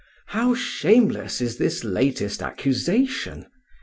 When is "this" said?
1.59-1.83